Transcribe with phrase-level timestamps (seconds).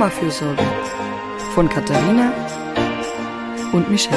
[0.00, 0.64] Mama-Fürsorge
[1.54, 2.32] von Katharina
[3.74, 4.16] und Michelle.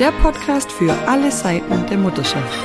[0.00, 2.58] Der Podcast für alle Seiten der Mutterschaft.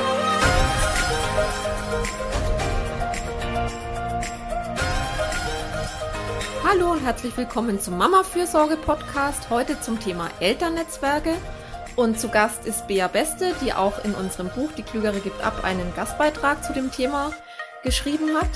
[6.67, 9.51] Hallo und herzlich willkommen zum Mama-Fürsorge-Podcast.
[9.51, 11.35] Heute zum Thema Elternnetzwerke.
[11.95, 15.63] Und zu Gast ist Bea Beste, die auch in unserem Buch Die Klügere gibt ab
[15.63, 17.29] einen Gastbeitrag zu dem Thema
[17.83, 18.49] geschrieben hat.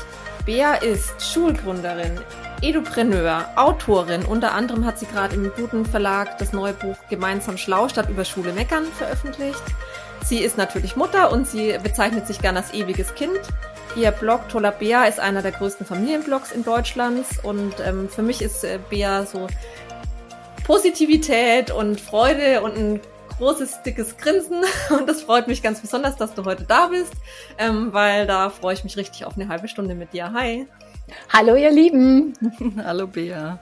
[0.44, 2.20] Bea ist Schulgründerin,
[2.62, 4.26] Edupreneur, Autorin.
[4.26, 8.26] Unter anderem hat sie gerade im guten Verlag das neue Buch Gemeinsam schlau statt über
[8.26, 9.62] Schule meckern veröffentlicht.
[10.26, 13.40] Sie ist natürlich Mutter und sie bezeichnet sich gern als ewiges Kind.
[13.96, 18.42] Ihr Blog Tola Bea ist einer der größten Familienblogs in Deutschland und ähm, für mich
[18.42, 19.48] ist äh, Bea so
[20.66, 23.00] Positivität und Freude und ein
[23.38, 27.14] großes, dickes Grinsen und das freut mich ganz besonders, dass du heute da bist,
[27.60, 30.34] ähm, weil da freue ich mich richtig auf eine halbe Stunde mit dir.
[30.34, 30.68] Hi.
[31.30, 32.34] Hallo ihr Lieben.
[32.84, 33.60] Hallo Bea.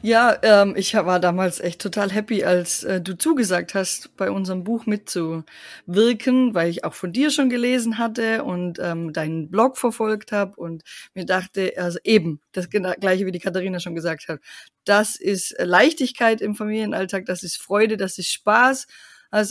[0.00, 4.64] Ja, ähm, ich war damals echt total happy, als äh, du zugesagt hast, bei unserem
[4.64, 10.32] Buch mitzuwirken, weil ich auch von dir schon gelesen hatte und ähm, deinen Blog verfolgt
[10.32, 14.40] habe und mir dachte, also eben, das gleiche wie die Katharina schon gesagt hat,
[14.84, 18.86] das ist Leichtigkeit im Familienalltag, das ist Freude, das ist Spaß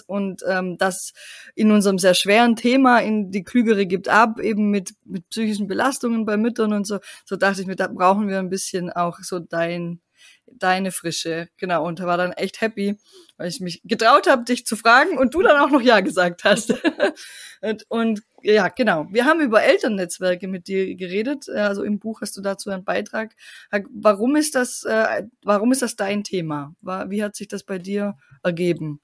[0.01, 1.13] und ähm, das
[1.55, 6.25] in unserem sehr schweren Thema in die Klügere gibt ab, eben mit, mit psychischen Belastungen
[6.25, 9.39] bei Müttern und so, so dachte ich mir, da brauchen wir ein bisschen auch so
[9.39, 9.99] dein,
[10.47, 11.49] deine Frische.
[11.57, 12.97] Genau, und war dann echt happy,
[13.37, 16.43] weil ich mich getraut habe, dich zu fragen und du dann auch noch Ja gesagt
[16.43, 16.73] hast.
[17.61, 19.07] und, und ja, genau.
[19.09, 21.49] Wir haben über Elternnetzwerke mit dir geredet.
[21.49, 23.35] Also im Buch hast du dazu einen Beitrag.
[23.93, 26.75] Warum ist das, äh, warum ist das dein Thema?
[26.81, 28.99] Wie hat sich das bei dir ergeben?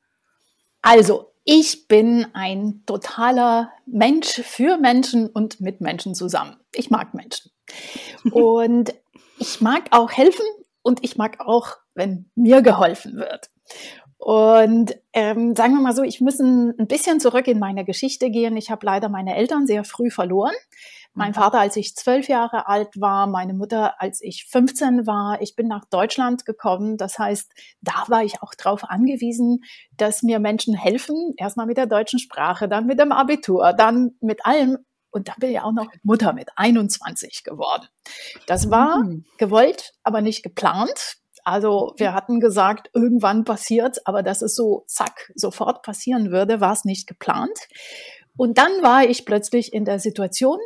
[0.81, 6.57] Also, ich bin ein totaler Mensch für Menschen und mit Menschen zusammen.
[6.73, 7.51] Ich mag Menschen.
[8.31, 8.93] Und
[9.39, 10.45] ich mag auch helfen
[10.81, 13.49] und ich mag auch, wenn mir geholfen wird.
[14.17, 18.29] Und ähm, sagen wir mal so, ich muss ein, ein bisschen zurück in meine Geschichte
[18.29, 18.57] gehen.
[18.57, 20.53] Ich habe leider meine Eltern sehr früh verloren.
[21.13, 21.35] Mein mhm.
[21.35, 25.41] Vater, als ich zwölf Jahre alt war, meine Mutter, als ich 15 war.
[25.41, 26.97] Ich bin nach Deutschland gekommen.
[26.97, 29.63] Das heißt, da war ich auch darauf angewiesen,
[29.97, 31.33] dass mir Menschen helfen.
[31.37, 34.77] Erstmal mit der deutschen Sprache, dann mit dem Abitur, dann mit allem.
[35.11, 37.87] Und da bin ich auch noch Mutter mit 21 geworden.
[38.45, 39.25] Das war mhm.
[39.37, 41.17] gewollt, aber nicht geplant.
[41.43, 46.73] Also wir hatten gesagt, irgendwann passiert, aber dass es so zack sofort passieren würde, war
[46.73, 47.57] es nicht geplant.
[48.37, 50.59] Und dann war ich plötzlich in der Situation,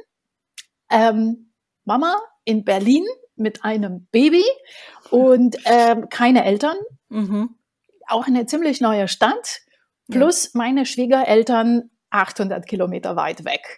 [0.93, 1.51] ähm,
[1.85, 3.03] Mama in Berlin
[3.35, 4.43] mit einem Baby
[5.09, 6.77] und ähm, keine Eltern.
[7.09, 7.55] Mhm.
[8.07, 9.61] Auch eine ziemlich neue Stadt.
[10.09, 10.49] Plus ja.
[10.53, 13.77] meine Schwiegereltern 800 Kilometer weit weg.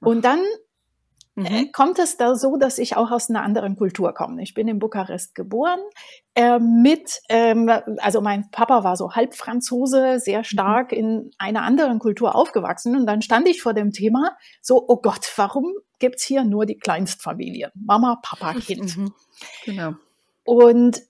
[0.00, 0.40] Und dann
[1.36, 1.70] mhm.
[1.72, 4.42] kommt es da so, dass ich auch aus einer anderen Kultur komme.
[4.42, 5.80] Ich bin in Bukarest geboren.
[6.34, 10.44] Äh, mit, ähm, also mein Papa war so halb Franzose, sehr mhm.
[10.44, 10.98] stark mhm.
[10.98, 12.96] in einer anderen Kultur aufgewachsen.
[12.96, 16.78] Und dann stand ich vor dem Thema so, oh Gott, warum gibt's hier nur die
[16.78, 17.70] Kleinstfamilien?
[17.74, 18.96] Mama, Papa, Kind.
[18.96, 19.12] Mhm.
[19.64, 19.92] Genau.
[20.44, 21.02] Und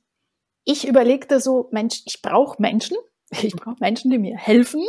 [0.64, 2.96] ich überlegte so, Mensch, ich brauche Menschen.
[3.30, 4.84] Ich brauche Menschen, die mir helfen,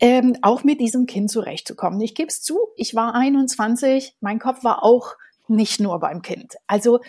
[0.00, 2.00] ähm, auch mit diesem Kind zurechtzukommen.
[2.00, 5.14] Ich gebe es zu, ich war 21, mein Kopf war auch
[5.48, 6.56] nicht nur beim Kind.
[6.66, 7.00] Also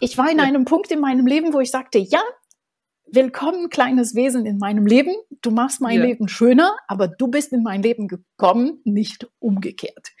[0.00, 2.22] ich war in einem Punkt in meinem Leben, wo ich sagte, ja,
[3.06, 5.14] willkommen, kleines Wesen in meinem Leben.
[5.42, 6.04] Du machst mein ja.
[6.04, 10.12] Leben schöner, aber du bist in mein Leben gekommen, nicht umgekehrt.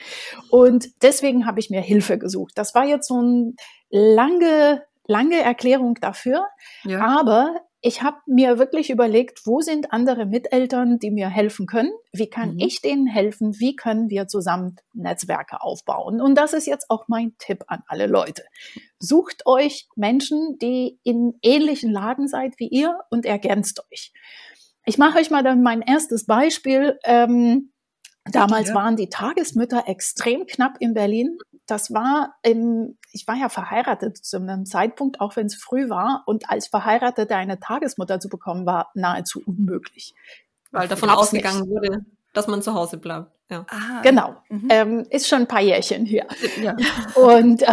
[0.50, 2.52] Und deswegen habe ich mir Hilfe gesucht.
[2.56, 3.54] Das war jetzt so eine
[3.90, 6.46] lange, lange Erklärung dafür.
[6.84, 7.20] Ja.
[7.20, 11.90] Aber ich habe mir wirklich überlegt, wo sind andere Miteltern, die mir helfen können?
[12.12, 12.60] Wie kann mhm.
[12.60, 13.58] ich denen helfen?
[13.58, 16.20] Wie können wir zusammen Netzwerke aufbauen?
[16.20, 18.44] Und das ist jetzt auch mein Tipp an alle Leute.
[19.00, 24.12] Sucht euch Menschen, die in ähnlichen Lagen seid wie ihr und ergänzt euch.
[24.86, 26.98] Ich mache euch mal dann mein erstes Beispiel.
[27.04, 27.72] Ähm,
[28.30, 28.74] Damals ja.
[28.76, 31.36] waren die Tagesmütter extrem knapp in Berlin.
[31.66, 36.24] Das war im, ich war ja verheiratet zu einem Zeitpunkt, auch wenn es früh war.
[36.26, 40.14] Und als Verheiratete eine Tagesmutter zu bekommen, war nahezu unmöglich.
[40.70, 41.70] Weil davon Gab's ausgegangen nicht.
[41.70, 43.30] wurde, dass man zu Hause bleibt.
[43.50, 43.66] Ja.
[43.68, 44.36] Ah, genau.
[44.48, 44.68] Mhm.
[44.70, 46.26] Ähm, ist schon ein paar Jährchen hier.
[46.62, 46.76] Ja.
[47.14, 47.66] Und, äh,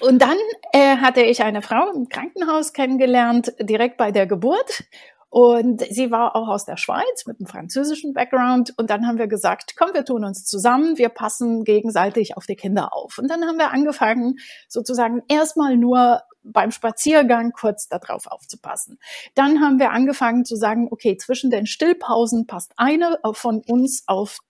[0.00, 0.36] und dann
[0.72, 4.84] äh, hatte ich eine Frau im Krankenhaus kennengelernt, direkt bei der Geburt.
[5.32, 8.74] Und sie war auch aus der Schweiz mit einem französischen Background.
[8.76, 12.54] Und dann haben wir gesagt, komm, wir tun uns zusammen, wir passen gegenseitig auf die
[12.54, 13.16] Kinder auf.
[13.16, 14.34] Und dann haben wir angefangen,
[14.68, 18.98] sozusagen erstmal nur beim Spaziergang kurz darauf aufzupassen.
[19.34, 24.40] Dann haben wir angefangen zu sagen, okay, zwischen den Stillpausen passt eine von uns auf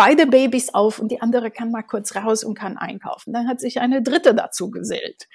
[0.00, 3.34] beide Babys auf und die andere kann mal kurz raus und kann einkaufen.
[3.34, 5.28] Dann hat sich eine dritte dazu gesellt.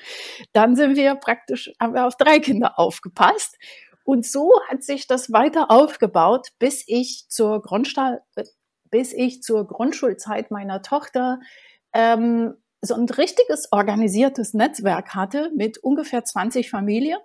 [0.53, 3.59] Dann sind wir praktisch, haben wir auf drei Kinder aufgepasst.
[4.05, 8.21] Und so hat sich das weiter aufgebaut, bis ich zur Grundstahl,
[8.91, 11.39] bis ich zur Grundschulzeit meiner Tochter
[11.91, 17.17] ähm, so ein richtiges organisiertes Netzwerk hatte mit ungefähr 20 Familien,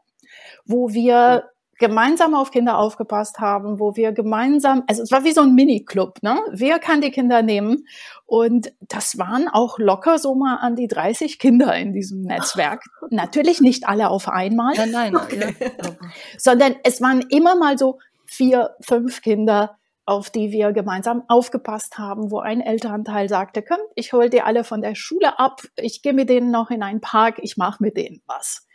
[0.64, 1.50] wo wir
[1.80, 6.22] gemeinsam auf Kinder aufgepasst haben, wo wir gemeinsam, also es war wie so ein Mini-Club,
[6.22, 6.38] ne?
[6.50, 7.86] Wer kann die Kinder nehmen?
[8.26, 12.84] Und das waren auch locker so mal an die 30 Kinder in diesem Netzwerk.
[13.10, 14.74] Natürlich nicht alle auf einmal.
[14.76, 15.56] Ja, nein, okay.
[15.60, 15.96] ja.
[16.38, 22.30] sondern es waren immer mal so vier, fünf Kinder, auf die wir gemeinsam aufgepasst haben,
[22.30, 26.12] wo ein Elternteil sagte, komm, ich hol dir alle von der Schule ab, ich gehe
[26.12, 28.66] mit denen noch in einen Park, ich mache mit denen was.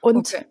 [0.00, 0.46] Und okay.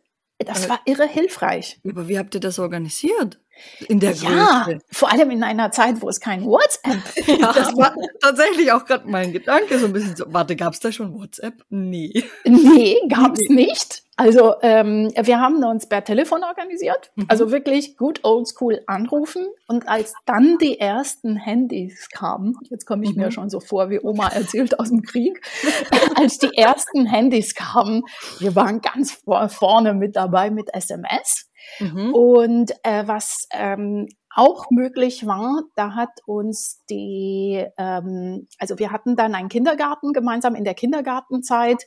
[0.46, 1.80] Das war irre hilfreich.
[1.88, 3.40] Aber wie habt ihr das organisiert?
[3.88, 4.80] In der ja, Größe?
[4.92, 9.08] vor allem in einer Zeit, wo es kein WhatsApp ja, Das war tatsächlich auch gerade
[9.08, 11.64] mein Gedanke, so ein bisschen so, warte, gab es da schon WhatsApp?
[11.70, 12.24] Nee.
[12.46, 13.68] Nee, gab es nee.
[13.68, 14.04] nicht.
[14.18, 17.26] Also ähm, wir haben uns per Telefon organisiert, mhm.
[17.28, 19.48] also wirklich gut oldschool anrufen.
[19.68, 23.24] Und als dann die ersten Handys kamen, jetzt komme ich mhm.
[23.24, 25.42] mir schon so vor, wie Oma erzählt aus dem Krieg,
[26.16, 28.04] als die ersten Handys kamen,
[28.38, 31.51] wir waren ganz vor, vorne mit dabei mit SMS.
[31.80, 32.14] Mhm.
[32.14, 39.16] Und äh, was ähm, auch möglich war, da hat uns die, ähm, also wir hatten
[39.16, 41.84] dann einen Kindergarten gemeinsam in der Kindergartenzeit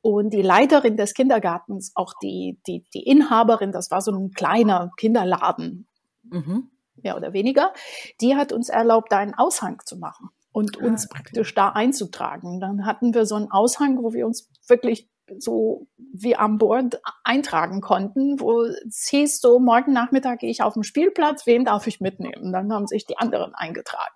[0.00, 4.90] und die Leiterin des Kindergartens, auch die, die, die Inhaberin, das war so ein kleiner
[4.96, 5.86] Kinderladen,
[6.24, 6.70] mhm.
[6.96, 7.72] mehr oder weniger,
[8.20, 11.14] die hat uns erlaubt, da einen Aushang zu machen und ah, uns okay.
[11.14, 12.60] praktisch da einzutragen.
[12.60, 15.08] Dann hatten wir so einen Aushang, wo wir uns wirklich
[15.38, 20.74] so wie am Bord eintragen konnten, wo es hieß, so morgen Nachmittag gehe ich auf
[20.74, 22.52] den Spielplatz, wen darf ich mitnehmen?
[22.52, 24.14] Dann haben sich die anderen eingetragen.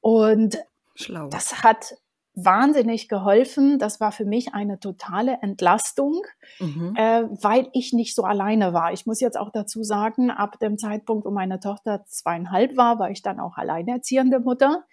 [0.00, 0.58] Und
[0.94, 1.28] Schlau.
[1.28, 1.96] das hat
[2.36, 3.78] wahnsinnig geholfen.
[3.78, 6.22] Das war für mich eine totale Entlastung,
[6.60, 6.94] mhm.
[6.94, 8.92] äh, weil ich nicht so alleine war.
[8.92, 13.10] Ich muss jetzt auch dazu sagen, ab dem Zeitpunkt, wo meine Tochter zweieinhalb war, war
[13.10, 14.84] ich dann auch alleinerziehende Mutter.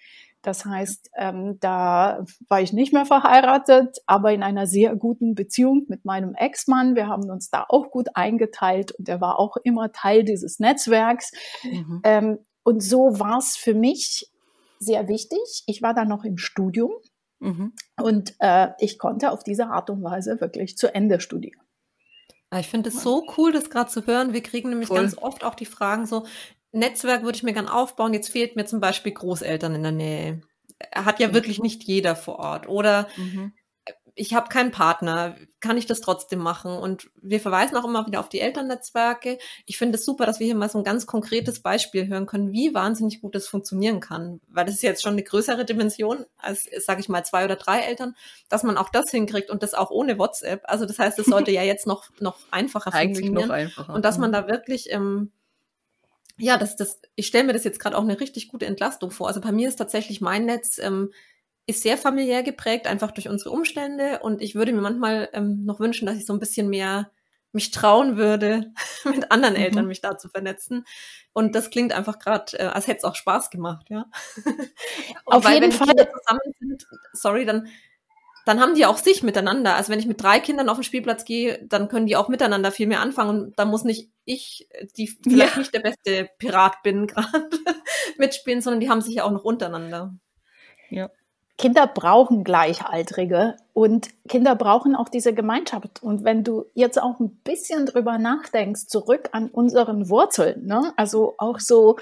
[0.44, 5.86] Das heißt, ähm, da war ich nicht mehr verheiratet, aber in einer sehr guten Beziehung
[5.88, 6.96] mit meinem Ex-Mann.
[6.96, 11.32] Wir haben uns da auch gut eingeteilt und er war auch immer Teil dieses Netzwerks.
[11.64, 12.02] Mhm.
[12.04, 14.30] Ähm, und so war es für mich
[14.80, 15.64] sehr wichtig.
[15.66, 16.92] Ich war dann noch im Studium
[17.44, 17.74] Mhm.
[18.02, 21.60] Und äh, ich konnte auf diese Art und Weise wirklich zu Ende studieren.
[22.50, 24.32] Ah, ich finde es so cool, das gerade zu hören.
[24.32, 25.02] Wir kriegen nämlich Voll.
[25.02, 26.26] ganz oft auch die Fragen so,
[26.74, 30.42] Netzwerk würde ich mir gern aufbauen, jetzt fehlt mir zum Beispiel Großeltern in der Nähe.
[30.94, 32.68] Hat ja wirklich nicht jeder vor Ort.
[32.68, 33.54] Oder mhm
[34.16, 36.72] ich habe keinen Partner, kann ich das trotzdem machen?
[36.72, 39.40] Und wir verweisen auch immer wieder auf die Elternnetzwerke.
[39.66, 42.52] Ich finde es super, dass wir hier mal so ein ganz konkretes Beispiel hören können,
[42.52, 44.40] wie wahnsinnig gut das funktionieren kann.
[44.48, 47.80] Weil das ist jetzt schon eine größere Dimension als, sage ich mal, zwei oder drei
[47.80, 48.16] Eltern,
[48.50, 50.62] dass man auch das hinkriegt und das auch ohne WhatsApp.
[50.66, 53.48] Also das heißt, es sollte ja jetzt noch, noch einfacher Eigentlich funktionieren.
[53.48, 53.94] Noch einfacher.
[53.94, 54.34] Und dass man mhm.
[54.34, 55.32] da wirklich ähm,
[56.38, 59.28] ja, das, das, ich stelle mir das jetzt gerade auch eine richtig gute Entlastung vor.
[59.28, 61.12] Also bei mir ist tatsächlich mein Netz ähm,
[61.66, 64.20] ist sehr familiär geprägt, einfach durch unsere Umstände.
[64.20, 67.12] Und ich würde mir manchmal ähm, noch wünschen, dass ich so ein bisschen mehr
[67.52, 68.74] mich trauen würde,
[69.06, 69.90] mit anderen Eltern mhm.
[69.90, 70.86] mich da zu vernetzen.
[71.34, 74.06] Und das klingt einfach gerade, äh, als hätte es auch Spaß gemacht, ja.
[75.26, 75.96] Auf weil, jeden wenn Fall.
[76.60, 77.68] Sind, sorry, dann,
[78.46, 79.76] dann haben die auch sich miteinander.
[79.76, 82.72] Also wenn ich mit drei Kindern auf den Spielplatz gehe, dann können die auch miteinander
[82.72, 83.46] viel mehr anfangen.
[83.46, 85.60] Und da muss nicht ich, die vielleicht ja.
[85.60, 87.50] nicht der beste Pirat bin, gerade
[88.18, 90.14] mitspielen, sondern die haben sich ja auch noch untereinander.
[90.90, 91.10] Ja.
[91.58, 96.02] Kinder brauchen Gleichaltrige und Kinder brauchen auch diese Gemeinschaft.
[96.02, 100.94] Und wenn du jetzt auch ein bisschen drüber nachdenkst, zurück an unseren Wurzeln, ne?
[100.98, 101.98] also auch so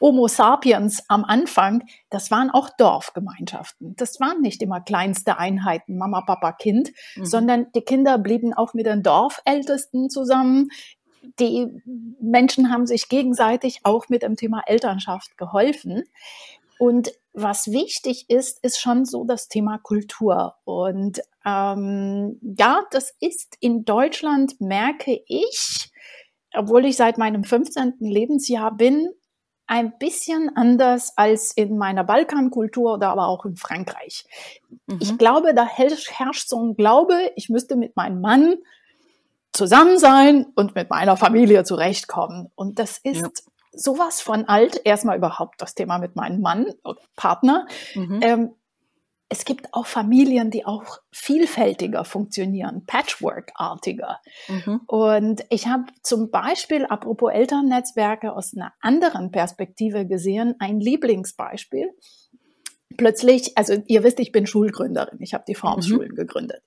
[0.00, 3.96] Homo sapiens am Anfang, das waren auch Dorfgemeinschaften.
[3.96, 7.24] Das waren nicht immer kleinste Einheiten, Mama, Papa, Kind, mhm.
[7.24, 10.68] sondern die Kinder blieben auch mit den Dorfältesten zusammen.
[11.40, 11.66] Die
[12.20, 16.04] Menschen haben sich gegenseitig auch mit dem Thema Elternschaft geholfen.
[16.78, 20.54] Und was wichtig ist, ist schon so das Thema Kultur.
[20.64, 25.90] Und ähm, ja, das ist in Deutschland, merke ich,
[26.54, 27.94] obwohl ich seit meinem 15.
[28.00, 29.08] Lebensjahr bin,
[29.66, 34.24] ein bisschen anders als in meiner Balkankultur oder aber auch in Frankreich.
[34.86, 34.98] Mhm.
[35.00, 38.56] Ich glaube, da herrscht so ein Glaube, ich müsste mit meinem Mann
[39.52, 42.50] zusammen sein und mit meiner Familie zurechtkommen.
[42.54, 43.30] Und das ist ja
[43.76, 47.66] sowas von alt, erstmal überhaupt das Thema mit meinem Mann oder Partner.
[47.94, 48.20] Mhm.
[48.22, 48.50] Ähm,
[49.28, 54.20] es gibt auch Familien, die auch vielfältiger funktionieren, patchwork-artiger.
[54.48, 54.80] Mhm.
[54.86, 61.90] Und ich habe zum Beispiel, apropos Elternnetzwerke, aus einer anderen Perspektive gesehen, ein Lieblingsbeispiel.
[62.96, 66.16] Plötzlich, also ihr wisst, ich bin Schulgründerin, ich habe die Formschulen mhm.
[66.16, 66.62] gegründet.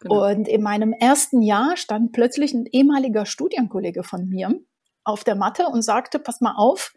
[0.00, 0.30] Genau.
[0.30, 4.54] Und in meinem ersten Jahr stand plötzlich ein ehemaliger Studienkollege von mir
[5.04, 6.92] auf der Matte und sagte, pass mal auf,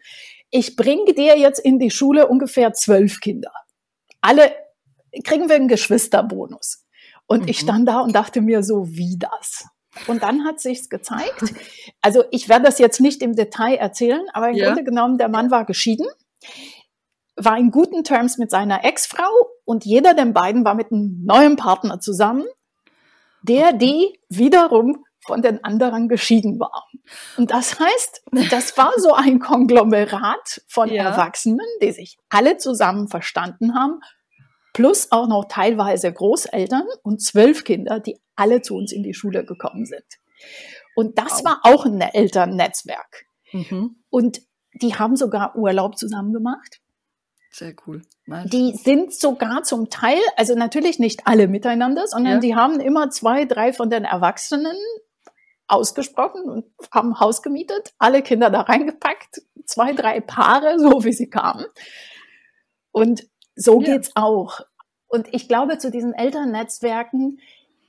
[0.50, 3.52] ich bringe dir jetzt in die Schule ungefähr zwölf Kinder.
[4.20, 4.52] Alle
[5.24, 6.84] kriegen wir einen Geschwisterbonus.
[7.26, 7.48] Und mhm.
[7.48, 9.66] ich stand da und dachte mir so, wie das?
[10.06, 11.54] Und dann hat sich's gezeigt.
[12.00, 14.66] Also ich werde das jetzt nicht im Detail erzählen, aber im ja.
[14.66, 16.06] Grunde genommen, der Mann war geschieden,
[17.36, 19.30] war in guten Terms mit seiner Ex-Frau
[19.64, 22.44] und jeder der beiden war mit einem neuen Partner zusammen,
[23.42, 26.86] der die wiederum von den anderen geschieden war.
[27.36, 31.04] Und das heißt, das war so ein Konglomerat von ja.
[31.04, 34.00] Erwachsenen, die sich alle zusammen verstanden haben
[34.78, 39.44] plus auch noch teilweise Großeltern und zwölf Kinder, die alle zu uns in die Schule
[39.44, 40.04] gekommen sind.
[40.94, 41.46] Und das wow.
[41.46, 43.26] war auch ein Elternnetzwerk.
[43.50, 43.96] Mhm.
[44.08, 44.40] Und
[44.74, 46.80] die haben sogar Urlaub zusammen gemacht.
[47.50, 48.02] Sehr cool.
[48.26, 48.50] Nice.
[48.50, 52.38] Die sind sogar zum Teil, also natürlich nicht alle miteinander, sondern ja.
[52.38, 54.76] die haben immer zwei, drei von den Erwachsenen
[55.66, 61.28] ausgesprochen und haben Haus gemietet, alle Kinder da reingepackt, zwei, drei Paare, so wie sie
[61.28, 61.66] kamen.
[62.92, 63.26] Und
[63.58, 63.92] so ja.
[63.92, 64.60] geht's auch.
[65.08, 67.40] Und ich glaube, zu diesen Elternnetzwerken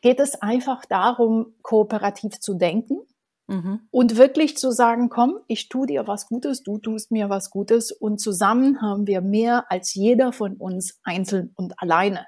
[0.02, 3.00] geht es einfach darum, kooperativ zu denken
[3.48, 3.82] mhm.
[3.92, 7.92] und wirklich zu sagen, komm, ich tu dir was Gutes, du tust mir was Gutes
[7.92, 12.26] und zusammen haben wir mehr als jeder von uns einzeln und alleine.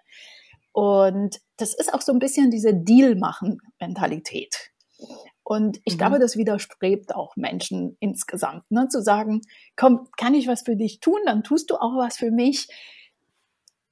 [0.73, 4.71] Und das ist auch so ein bisschen diese Deal-machen-Mentalität.
[5.43, 5.97] Und ich mhm.
[5.97, 8.87] glaube, das widerstrebt auch Menschen insgesamt, ne?
[8.87, 9.41] zu sagen,
[9.75, 12.67] komm, kann ich was für dich tun, dann tust du auch was für mich.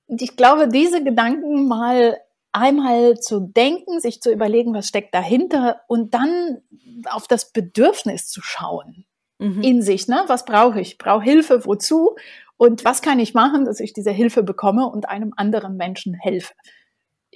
[0.10, 2.18] Und ich glaube, diese Gedanken mal
[2.52, 6.62] einmal zu denken, sich zu überlegen, was steckt dahinter und dann
[7.06, 9.06] auf das Bedürfnis zu schauen
[9.38, 9.62] mhm.
[9.62, 10.08] in sich.
[10.08, 10.24] Ne?
[10.26, 10.98] Was brauche ich?
[10.98, 11.66] Brauche Hilfe?
[11.66, 12.16] Wozu?
[12.58, 16.54] Und was kann ich machen, dass ich diese Hilfe bekomme und einem anderen Menschen helfe?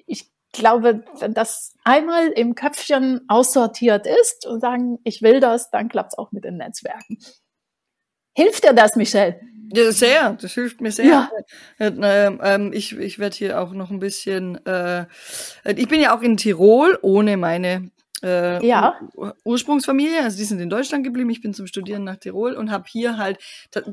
[0.08, 5.90] Ich glaube, wenn das einmal im Köpfchen aussortiert ist und sagen, ich will das, dann
[5.90, 7.20] klappt es auch mit den Netzwerken.
[8.36, 9.40] Hilft dir das, Michelle?
[9.72, 11.06] Ja, sehr, das hilft mir sehr.
[11.06, 11.30] Ja.
[11.80, 15.06] Ähm, ähm, ich ich werde hier auch noch ein bisschen, äh,
[15.76, 17.92] ich bin ja auch in Tirol ohne meine
[18.24, 19.00] äh, ja.
[19.44, 22.86] Ursprungsfamilie, also die sind in Deutschland geblieben, ich bin zum Studieren nach Tirol und habe
[22.88, 23.38] hier halt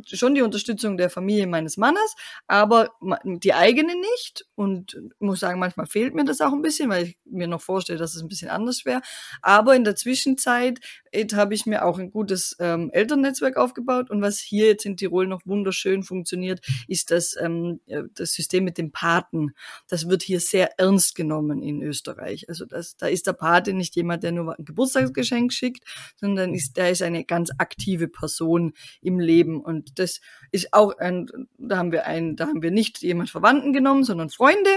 [0.06, 2.14] schon die Unterstützung der Familie meines Mannes,
[2.46, 2.90] aber
[3.24, 7.18] die eigene nicht und muss sagen, manchmal fehlt mir das auch ein bisschen, weil ich
[7.24, 9.02] mir noch vorstelle, dass es ein bisschen anders wäre,
[9.42, 10.78] aber in der Zwischenzeit
[11.12, 15.26] habe ich mir auch ein gutes ähm, Elternnetzwerk aufgebaut und was hier jetzt in Tirol
[15.26, 17.80] noch wunderschön funktioniert, ist das, ähm,
[18.14, 19.52] das System mit dem Paten.
[19.88, 22.48] Das wird hier sehr ernst genommen in Österreich.
[22.48, 25.84] Also das, da ist der Pate nicht jemand, der nur ein Geburtstagsgeschenk schickt,
[26.16, 30.20] sondern ist, der ist eine ganz aktive Person im Leben und das
[30.52, 34.30] ist auch ein, da haben wir ein, da haben wir nicht jemand Verwandten genommen, sondern
[34.30, 34.70] Freunde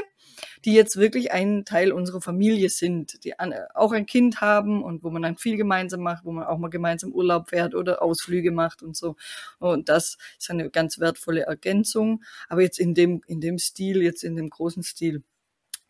[0.65, 3.33] die jetzt wirklich ein Teil unserer Familie sind, die
[3.73, 6.69] auch ein Kind haben und wo man dann viel gemeinsam macht, wo man auch mal
[6.69, 9.15] gemeinsam Urlaub fährt oder Ausflüge macht und so.
[9.59, 12.23] Und das ist eine ganz wertvolle Ergänzung.
[12.49, 15.23] Aber jetzt in dem, in dem Stil, jetzt in dem großen Stil,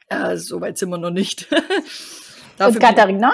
[0.09, 1.47] äh, so weit sind wir noch nicht.
[2.59, 3.33] und Katharina?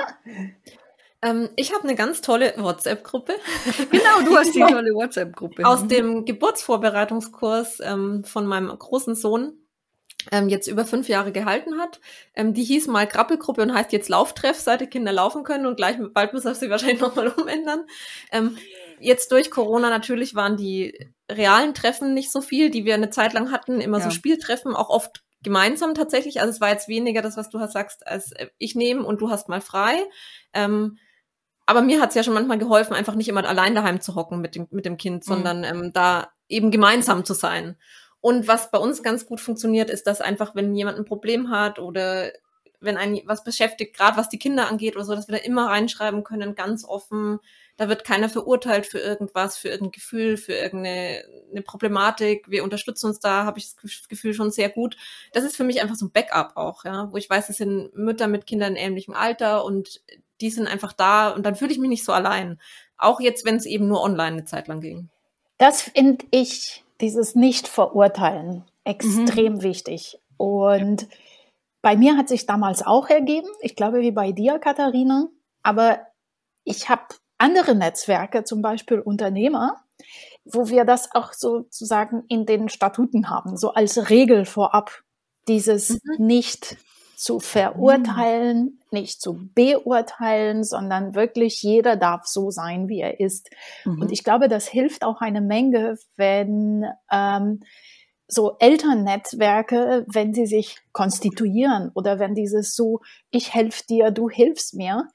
[1.21, 3.33] Ähm, ich habe eine ganz tolle WhatsApp-Gruppe.
[3.91, 5.65] Genau, du hast die tolle WhatsApp-Gruppe.
[5.65, 9.57] Aus dem Geburtsvorbereitungskurs ähm, von meinem großen Sohn
[10.31, 11.99] ähm, jetzt über fünf Jahre gehalten hat.
[12.35, 15.77] Ähm, die hieß mal Krabbelgruppe und heißt jetzt Lauftreff, seit die Kinder laufen können und
[15.77, 17.85] gleich bald muss er sie wahrscheinlich nochmal umändern.
[18.31, 18.57] Ähm,
[18.99, 23.33] jetzt durch Corona natürlich waren die realen Treffen nicht so viel, die wir eine Zeit
[23.33, 24.05] lang hatten, immer ja.
[24.05, 26.41] so Spieltreffen, auch oft gemeinsam tatsächlich.
[26.41, 29.29] Also es war jetzt weniger das, was du sagst, als äh, ich nehme und du
[29.29, 29.97] hast mal frei.
[30.53, 30.97] Ähm,
[31.65, 34.55] aber mir hat's ja schon manchmal geholfen, einfach nicht immer allein daheim zu hocken mit
[34.55, 35.31] dem, mit dem Kind, mhm.
[35.31, 37.77] sondern ähm, da eben gemeinsam zu sein.
[38.21, 41.79] Und was bei uns ganz gut funktioniert, ist, dass einfach, wenn jemand ein Problem hat
[41.79, 42.31] oder
[42.81, 45.67] wenn ein was beschäftigt, gerade was die Kinder angeht oder so, dass wir da immer
[45.67, 47.39] reinschreiben können, ganz offen.
[47.77, 52.49] Da wird keiner verurteilt für irgendwas, für irgendein Gefühl, für irgendeine eine Problematik.
[52.49, 54.95] Wir unterstützen uns da, habe ich das Gefühl schon sehr gut.
[55.33, 57.95] Das ist für mich einfach so ein Backup auch, ja, wo ich weiß, es sind
[57.95, 60.01] Mütter mit Kindern in ähnlichem Alter und
[60.41, 62.59] die sind einfach da und dann fühle ich mich nicht so allein.
[62.97, 65.09] Auch jetzt, wenn es eben nur online eine Zeit lang ging.
[65.57, 69.61] Das finde ich dieses Nicht-Verurteilen extrem mhm.
[69.61, 70.19] wichtig.
[70.37, 71.07] Und
[71.81, 75.27] bei mir hat sich damals auch ergeben, ich glaube wie bei dir, Katharina,
[75.63, 75.99] aber
[76.63, 77.03] ich habe
[77.37, 79.81] andere Netzwerke, zum Beispiel Unternehmer,
[80.43, 85.03] wo wir das auch sozusagen in den Statuten haben, so als Regel vorab.
[85.47, 86.25] dieses mhm.
[86.27, 86.77] nicht
[87.19, 88.79] zu verurteilen, mhm.
[88.91, 93.49] nicht zu beurteilen, sondern wirklich jeder darf so sein, wie er ist.
[93.83, 94.01] Mhm.
[94.01, 97.59] Und ich glaube, das hilft auch eine Menge, wenn ähm,
[98.27, 104.75] so Elternnetzwerke, wenn sie sich konstituieren oder wenn dieses so, ich helfe dir, du hilfst
[104.75, 105.09] mir,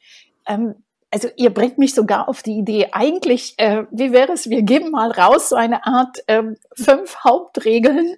[0.47, 0.84] ähm,
[1.15, 4.91] also ihr bringt mich sogar auf die Idee, eigentlich, äh, wie wäre es, wir geben
[4.91, 8.17] mal raus so eine Art ähm, fünf Hauptregeln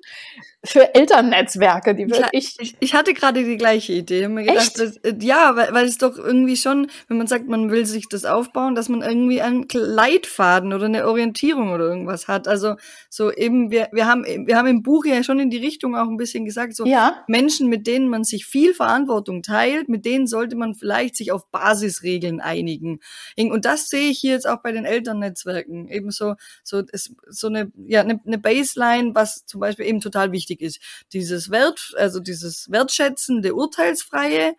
[0.67, 2.57] für Elternnetzwerke, die wirklich.
[2.59, 4.23] Ich, ich hatte gerade die gleiche Idee.
[4.23, 7.49] Ich mir gedacht, dass, äh, ja, weil, weil es doch irgendwie schon, wenn man sagt,
[7.49, 12.29] man will sich das aufbauen, dass man irgendwie einen Leitfaden oder eine Orientierung oder irgendwas
[12.29, 12.49] hat.
[12.49, 12.77] Also
[13.09, 16.09] so eben, wir, wir haben, wir haben im Buch ja schon in die Richtung auch
[16.09, 17.25] ein bisschen gesagt, so ja.
[17.29, 21.51] Menschen, mit denen man sich viel Verantwortung teilt, mit denen sollte man vielleicht sich auf
[21.51, 23.53] Basisregeln einigen beschäftigen.
[23.53, 25.89] Und das sehe ich hier jetzt auch bei den Elternnetzwerken.
[25.89, 30.33] Eben so, so, ist so eine, ja, eine, eine Baseline, was zum Beispiel eben total
[30.33, 30.81] wichtig ist.
[31.13, 34.55] Dieses Wert, also dieses wertschätzende, urteilsfreie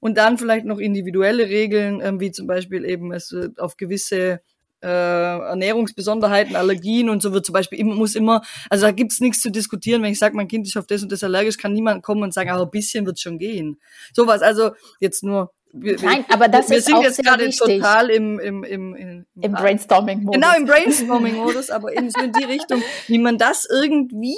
[0.00, 4.40] und dann vielleicht noch individuelle Regeln, ähm, wie zum Beispiel eben es auf gewisse
[4.82, 9.40] äh, Ernährungsbesonderheiten, Allergien und so wird zum Beispiel immer, muss immer, also da gibt's nichts
[9.40, 12.02] zu diskutieren, wenn ich sage, mein Kind ist auf das und das allergisch, kann niemand
[12.02, 13.80] kommen und sagen, aber ein bisschen wird schon gehen.
[14.12, 18.10] Sowas, also jetzt nur wir, Nein, aber das wir ist sind auch jetzt gerade total
[18.10, 20.34] im, im, im, im, im Brainstorming-Modus.
[20.34, 24.36] Genau, im Brainstorming-Modus, aber eben so in die Richtung, wie man das irgendwie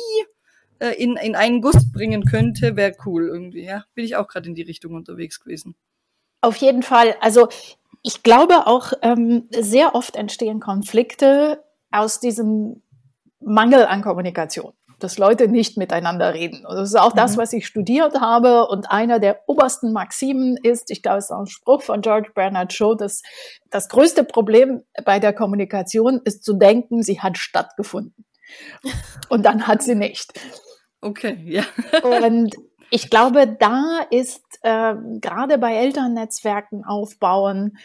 [0.81, 3.65] äh, in, in einen Guss bringen könnte, wäre cool irgendwie.
[3.65, 5.77] Ja, bin ich auch gerade in die Richtung unterwegs gewesen.
[6.41, 7.17] Auf jeden Fall.
[7.21, 7.49] Also
[8.03, 12.83] ich glaube auch, ähm, sehr oft entstehen Konflikte aus diesem
[13.41, 16.67] Mangel an Kommunikation dass Leute nicht miteinander reden.
[16.67, 17.19] Und das ist auch mhm.
[17.19, 18.67] das, was ich studiert habe.
[18.67, 22.31] Und einer der obersten Maximen ist, ich glaube, es ist auch ein Spruch von George
[22.35, 23.23] Bernard Shaw, dass
[23.71, 28.25] das größte Problem bei der Kommunikation ist zu denken, sie hat stattgefunden.
[29.29, 30.33] Und dann hat sie nicht.
[31.01, 31.65] Okay, ja.
[32.03, 32.57] Und
[32.91, 37.77] ich glaube, da ist äh, gerade bei Elternnetzwerken aufbauen,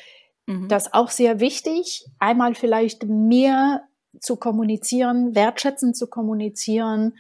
[0.48, 0.68] mhm.
[0.68, 2.06] das auch sehr wichtig.
[2.20, 3.84] Einmal vielleicht mehr
[4.20, 7.18] zu kommunizieren, wertschätzend zu kommunizieren,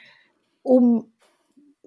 [0.61, 1.11] um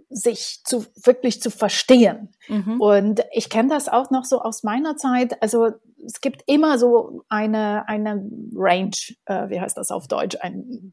[0.08, 2.28] sich zu wirklich zu verstehen.
[2.48, 2.80] Mhm.
[2.80, 5.42] Und ich kenne das auch noch so aus meiner Zeit.
[5.42, 5.70] Also
[6.04, 10.92] es gibt immer so eine eine Range, äh, wie heißt das auf Deutsch, ein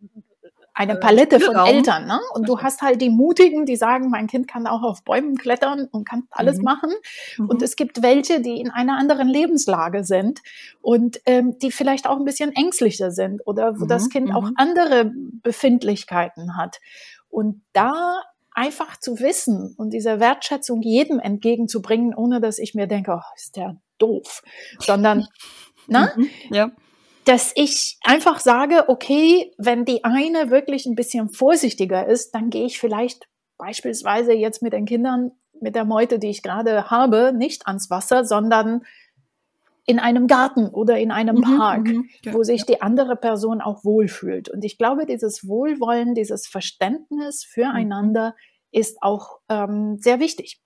[0.73, 2.07] eine äh, Palette von Eltern.
[2.07, 2.19] Ne?
[2.33, 5.87] Und du hast halt die Mutigen, die sagen, mein Kind kann auch auf Bäumen klettern
[5.91, 6.63] und kann alles mhm.
[6.63, 6.91] machen.
[7.37, 7.49] Mhm.
[7.49, 10.41] Und es gibt welche, die in einer anderen Lebenslage sind
[10.81, 13.89] und ähm, die vielleicht auch ein bisschen ängstlicher sind oder wo mhm.
[13.89, 14.53] das Kind auch mhm.
[14.55, 15.11] andere
[15.43, 16.79] Befindlichkeiten hat.
[17.29, 18.21] Und da
[18.55, 23.55] einfach zu wissen und diese Wertschätzung jedem entgegenzubringen, ohne dass ich mir denke, oh, ist
[23.55, 24.43] der doof,
[24.79, 25.27] sondern,
[25.87, 26.11] na?
[26.15, 26.29] Mhm.
[26.51, 26.71] Ja
[27.25, 32.65] dass ich einfach sage, okay, wenn die eine wirklich ein bisschen vorsichtiger ist, dann gehe
[32.65, 37.67] ich vielleicht beispielsweise jetzt mit den Kindern, mit der Meute, die ich gerade habe, nicht
[37.67, 38.83] ans Wasser, sondern
[39.85, 42.65] in einem Garten oder in einem mhm, Park, mhm, ja, wo sich ja.
[42.67, 44.49] die andere Person auch wohlfühlt.
[44.49, 48.79] Und ich glaube, dieses Wohlwollen, dieses Verständnis füreinander mhm.
[48.79, 50.62] ist auch ähm, sehr wichtig.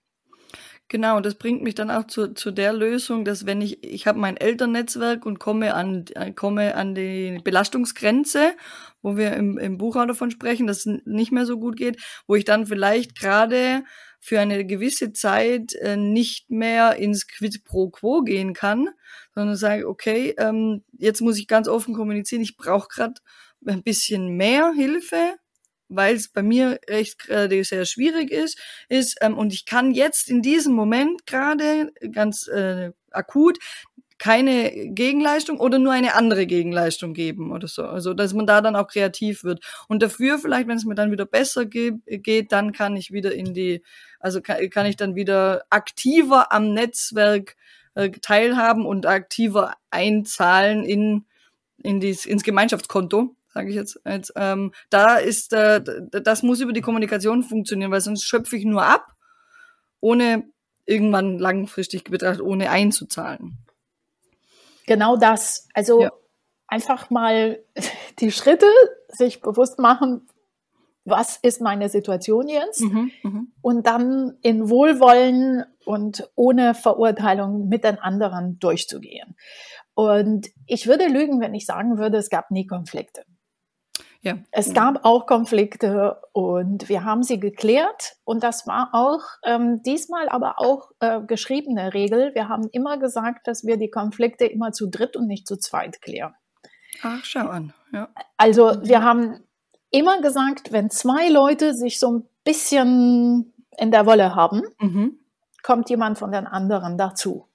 [0.90, 4.20] Genau, das bringt mich dann auch zu, zu der Lösung, dass wenn ich, ich habe
[4.20, 8.54] mein Elternnetzwerk und komme an, äh, komme an die Belastungsgrenze,
[9.02, 12.02] wo wir im, im Buch auch davon sprechen, dass es nicht mehr so gut geht,
[12.26, 13.84] wo ich dann vielleicht gerade
[14.22, 18.88] für eine gewisse Zeit äh, nicht mehr ins Quid pro quo gehen kann,
[19.36, 23.16] sondern sage, okay, ähm, jetzt muss ich ganz offen kommunizieren, ich brauche gerade
[23.66, 25.36] ein bisschen mehr Hilfe,
[25.90, 30.30] weil es bei mir recht gerade sehr schwierig ist, ist ähm, und ich kann jetzt
[30.30, 33.58] in diesem Moment gerade ganz äh, akut
[34.20, 37.84] keine Gegenleistung oder nur eine andere Gegenleistung geben oder so.
[37.84, 39.64] Also, dass man da dann auch kreativ wird.
[39.88, 43.34] Und dafür vielleicht, wenn es mir dann wieder besser ge geht, dann kann ich wieder
[43.34, 43.84] in die,
[44.20, 47.56] also kann, kann ich dann wieder aktiver am Netzwerk
[47.94, 51.26] äh, teilhaben und aktiver einzahlen in,
[51.84, 54.00] in dies, ins Gemeinschaftskonto sage ich jetzt.
[54.06, 58.66] jetzt ähm, da ist, äh, das muss über die Kommunikation funktionieren, weil sonst schöpfe ich
[58.66, 59.16] nur ab,
[60.00, 60.44] ohne
[60.86, 63.58] irgendwann langfristig betrachtet, ohne einzuzahlen.
[64.86, 65.68] Genau das.
[65.74, 66.12] Also ja.
[66.68, 67.60] einfach mal
[68.20, 68.68] die Schritte
[69.08, 70.28] sich bewusst machen,
[71.04, 72.82] was ist meine Situation jetzt?
[72.82, 73.42] Mhm, mh.
[73.62, 79.36] Und dann in Wohlwollen und ohne Verurteilung mit den anderen durchzugehen.
[79.96, 83.24] Und ich würde lügen, wenn ich sagen würde, es gab nie Konflikte.
[84.22, 84.38] Ja.
[84.52, 90.28] Es gab auch Konflikte und wir haben sie geklärt und das war auch ähm, diesmal
[90.30, 92.34] aber auch äh, geschriebene Regel.
[92.34, 96.02] Wir haben immer gesagt, dass wir die Konflikte immer zu dritt und nicht zu zweit
[96.02, 96.34] klären.
[97.04, 97.74] Ach, schau an.
[97.94, 98.10] Ja.
[98.38, 99.40] Also wir haben
[99.92, 105.20] immer gesagt, wenn zwei Leute sich so ein bisschen in der Wolle haben, mhm.
[105.64, 107.48] kommt jemand von den anderen dazu.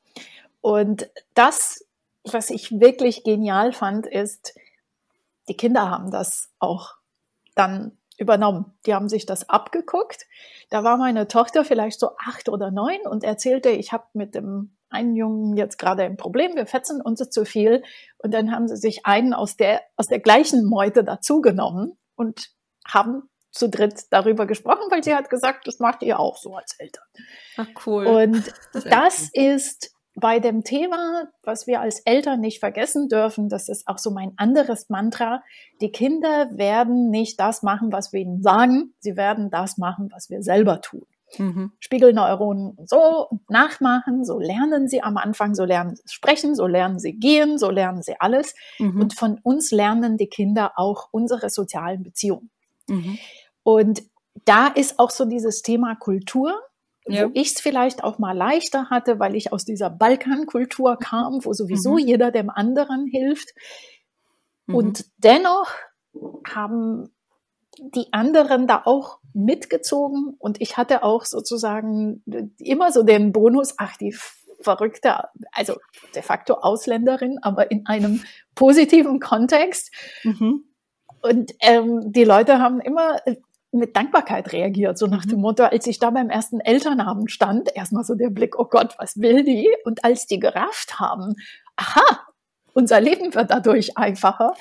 [0.61, 1.85] Und das,
[2.25, 4.55] was ich wirklich genial fand, ist,
[5.49, 6.95] die Kinder haben das auch
[7.55, 8.75] dann übernommen.
[8.87, 10.27] Die haben sich das abgeguckt.
[10.71, 14.77] Da war meine Tochter vielleicht so acht oder neun und erzählte, ich habe mit dem
[14.91, 17.83] einen Jungen jetzt gerade ein Problem, wir fetzen uns zu viel.
[18.19, 22.51] Und dann haben sie sich einen aus der, aus der gleichen Meute dazugenommen und
[22.87, 26.75] haben zu dritt darüber gesprochen, weil sie hat gesagt, das macht ihr auch so als
[26.79, 27.05] Eltern.
[27.57, 28.07] Ach cool.
[28.07, 28.53] Und
[28.85, 33.99] das ist bei dem Thema, was wir als Eltern nicht vergessen dürfen, das ist auch
[33.99, 35.43] so mein anderes Mantra,
[35.81, 40.29] die Kinder werden nicht das machen, was wir ihnen sagen, sie werden das machen, was
[40.29, 41.07] wir selber tun.
[41.39, 41.73] Mhm.
[41.81, 47.15] Spiegelneuronen so nachmachen, so lernen sie am Anfang, so lernen sie sprechen, so lernen sie
[47.15, 48.55] gehen, so lernen sie alles.
[48.79, 49.01] Mhm.
[49.01, 52.51] Und von uns lernen die Kinder auch unsere sozialen Beziehungen.
[52.87, 53.19] Mhm.
[53.63, 54.03] Und
[54.45, 56.61] da ist auch so dieses Thema Kultur,
[57.07, 57.27] ja.
[57.27, 61.53] wo ich es vielleicht auch mal leichter hatte, weil ich aus dieser Balkankultur kam, wo
[61.53, 61.99] sowieso mhm.
[61.99, 63.55] jeder dem anderen hilft.
[64.67, 64.75] Mhm.
[64.75, 65.71] Und dennoch
[66.49, 67.11] haben
[67.79, 72.23] die anderen da auch mitgezogen und ich hatte auch sozusagen
[72.59, 74.15] immer so den Bonus, ach, die
[74.61, 75.77] verrückte, also
[76.15, 78.23] de facto Ausländerin, aber in einem
[78.55, 79.91] positiven Kontext.
[80.23, 80.65] Mhm.
[81.23, 83.17] Und ähm, die Leute haben immer
[83.73, 85.43] mit Dankbarkeit reagiert, so nach dem mhm.
[85.43, 89.19] Motto, als ich da beim ersten Elternabend stand, erstmal so der Blick, oh Gott, was
[89.21, 89.69] will die?
[89.85, 91.35] Und als die gerafft haben,
[91.77, 92.21] aha,
[92.75, 94.55] unser Leben wird dadurch einfacher,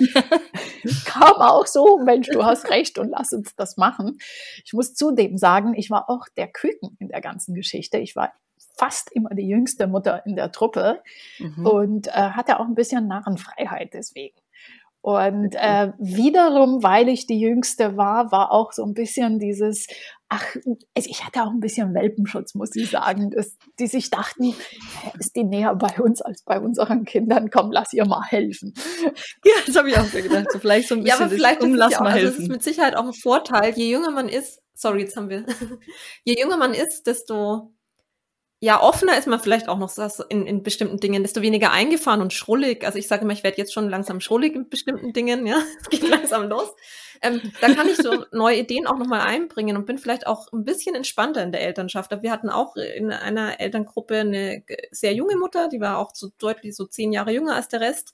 [1.06, 4.18] kam auch so, Mensch, du hast recht und lass uns das machen.
[4.66, 7.98] Ich muss zudem sagen, ich war auch der Küken in der ganzen Geschichte.
[7.98, 8.34] Ich war
[8.78, 11.02] fast immer die jüngste Mutter in der Truppe
[11.40, 11.66] mhm.
[11.66, 14.41] und äh, hatte auch ein bisschen Narrenfreiheit deswegen.
[15.02, 19.88] Und äh, wiederum, weil ich die Jüngste war, war auch so ein bisschen dieses,
[20.30, 20.56] ach,
[20.96, 24.54] also ich hatte auch ein bisschen Welpenschutz, muss ich sagen, dass die sich dachten,
[25.20, 28.74] ist die näher bei uns als bei unseren Kindern, komm, lass ihr mal helfen.
[29.44, 31.74] Ja, das habe ich auch gedacht, so vielleicht so ein bisschen, ja, aber vielleicht um,
[31.74, 32.28] lass ja mal helfen.
[32.28, 35.30] Also das ist mit Sicherheit auch ein Vorteil, je jünger man ist, sorry, jetzt haben
[35.30, 35.46] wir,
[36.24, 37.74] je jünger man ist, desto
[38.64, 39.92] ja, offener ist man vielleicht auch noch
[40.30, 42.86] in, in bestimmten Dingen, desto weniger eingefahren und schrullig.
[42.86, 45.90] Also ich sage immer, ich werde jetzt schon langsam schrullig in bestimmten Dingen, ja, es
[45.90, 46.72] geht langsam los.
[47.24, 50.64] Ähm, da kann ich so neue Ideen auch nochmal einbringen und bin vielleicht auch ein
[50.64, 52.14] bisschen entspannter in der Elternschaft.
[52.14, 56.30] Aber wir hatten auch in einer Elterngruppe eine sehr junge Mutter, die war auch so
[56.38, 58.14] deutlich so zehn Jahre jünger als der Rest.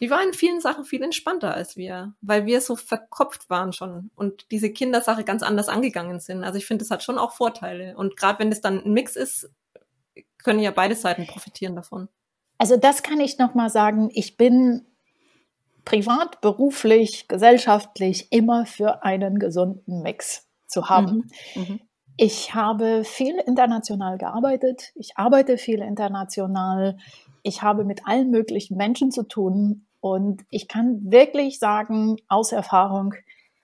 [0.00, 4.10] Die war in vielen Sachen viel entspannter als wir, weil wir so verkopft waren schon
[4.16, 6.44] und diese Kindersache ganz anders angegangen sind.
[6.44, 7.94] Also ich finde, das hat schon auch Vorteile.
[7.94, 9.50] Und gerade wenn es dann ein Mix ist,
[10.42, 12.08] können ja beide Seiten profitieren davon.
[12.58, 14.08] Also das kann ich noch mal sagen.
[14.12, 14.86] Ich bin
[15.84, 21.28] privat, beruflich, gesellschaftlich immer für einen gesunden Mix zu haben.
[21.54, 21.62] Mhm.
[21.62, 21.80] Mhm.
[22.16, 24.92] Ich habe viel international gearbeitet.
[24.94, 26.98] Ich arbeite viel international.
[27.42, 29.86] Ich habe mit allen möglichen Menschen zu tun.
[30.00, 33.14] Und ich kann wirklich sagen, aus Erfahrung,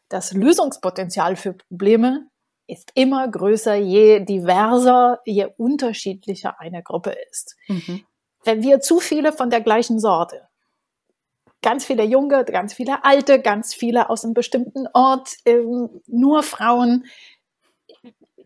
[0.08, 2.28] das Lösungspotenzial für Probleme
[2.68, 7.56] ist immer größer, je diverser, je unterschiedlicher eine Gruppe ist.
[7.66, 8.04] Mhm.
[8.44, 10.48] Wenn wir zu viele von der gleichen Sorte,
[11.62, 17.06] ganz viele Junge, ganz viele Alte, ganz viele aus einem bestimmten Ort, ähm, nur Frauen,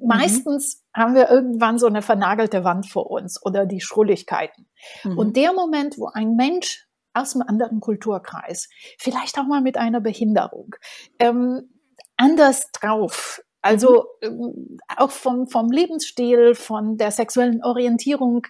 [0.00, 1.00] meistens mhm.
[1.00, 4.68] haben wir irgendwann so eine vernagelte Wand vor uns oder die Schrulligkeiten.
[5.04, 5.18] Mhm.
[5.18, 10.00] Und der Moment, wo ein Mensch aus einem anderen Kulturkreis, vielleicht auch mal mit einer
[10.00, 10.76] Behinderung,
[11.18, 11.68] ähm,
[12.16, 14.78] anders drauf, also mhm.
[14.96, 18.46] auch vom, vom Lebensstil, von der sexuellen Orientierung,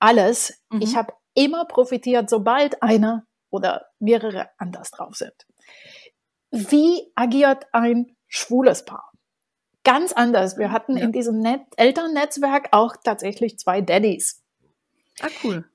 [0.00, 0.60] alles.
[0.70, 0.80] Mhm.
[0.82, 5.34] Ich habe immer profitiert, sobald einer oder mehrere anders drauf sind.
[6.50, 9.12] Wie agiert ein schwules Paar?
[9.84, 10.56] Ganz anders.
[10.56, 11.04] Wir hatten ja.
[11.04, 14.42] in diesem Net Elternnetzwerk auch tatsächlich zwei Daddies.
[15.20, 15.68] Ah, cool.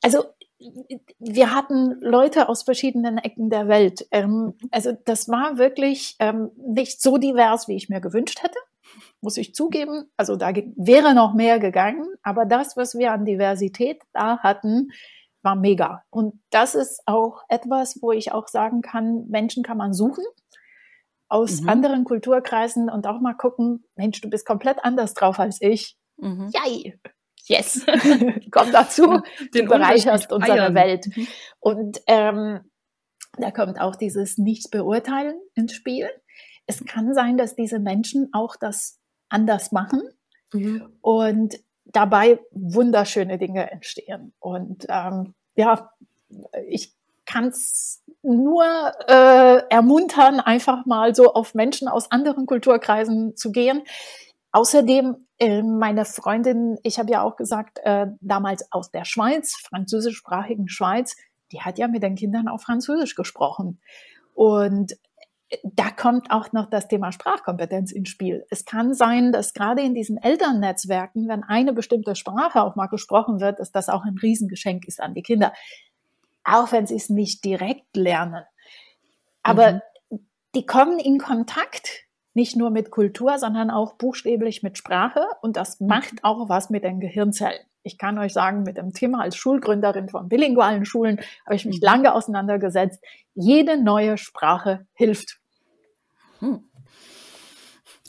[0.00, 0.24] Also
[0.58, 4.06] wir hatten Leute aus verschiedenen Ecken der Welt.
[4.10, 8.58] Ähm, also das war wirklich ähm, nicht so divers, wie ich mir gewünscht hätte,
[9.20, 10.10] muss ich zugeben.
[10.16, 14.90] Also da wäre noch mehr gegangen, aber das, was wir an Diversität da hatten,
[15.42, 16.02] war mega.
[16.10, 20.24] Und das ist auch etwas, wo ich auch sagen kann, Menschen kann man suchen
[21.28, 21.68] aus mhm.
[21.68, 25.96] anderen Kulturkreisen und auch mal gucken, Mensch, du bist komplett anders drauf als ich.
[26.16, 26.50] Mhm.
[26.54, 26.98] Yay!
[27.46, 27.84] Yes,
[28.50, 29.20] komm dazu,
[29.54, 30.74] Den du bereicherst unsere Eiern.
[30.74, 31.06] Welt.
[31.14, 31.28] Mhm.
[31.60, 32.60] Und ähm,
[33.38, 36.08] da kommt auch dieses Nicht-Beurteilen ins Spiel.
[36.66, 40.02] Es kann sein, dass diese Menschen auch das anders machen
[40.52, 40.88] mhm.
[41.00, 44.32] und dabei wunderschöne Dinge entstehen.
[44.38, 45.90] Und ähm, ja,
[46.68, 46.94] ich
[47.26, 48.64] kann es nur
[49.08, 53.82] äh, ermuntern, einfach mal so auf Menschen aus anderen Kulturkreisen zu gehen
[54.54, 60.68] außerdem, äh, meine Freundin, ich habe ja auch gesagt, äh, damals aus der Schweiz, französischsprachigen
[60.68, 61.16] Schweiz,
[61.50, 63.80] die hat ja mit den Kindern auf Französisch gesprochen.
[64.32, 64.96] Und
[65.62, 68.46] da kommt auch noch das Thema Sprachkompetenz ins Spiel.
[68.48, 73.40] Es kann sein, dass gerade in diesen Elternnetzwerken, wenn eine bestimmte Sprache auch mal gesprochen
[73.40, 75.52] wird, dass das auch ein Riesengeschenk ist an die Kinder.
[76.44, 78.44] Auch wenn sie es nicht direkt lernen.
[79.42, 80.18] Aber mhm.
[80.54, 82.03] die kommen in Kontakt
[82.34, 85.86] nicht nur mit Kultur, sondern auch buchstäblich mit Sprache und das mhm.
[85.86, 87.60] macht auch was mit den Gehirnzellen.
[87.82, 91.80] Ich kann euch sagen, mit dem Thema als Schulgründerin von bilingualen Schulen habe ich mich
[91.80, 91.84] mhm.
[91.84, 93.02] lange auseinandergesetzt.
[93.34, 95.38] Jede neue Sprache hilft.
[96.40, 96.64] Hm.